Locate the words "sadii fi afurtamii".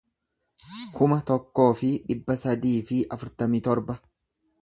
2.45-3.61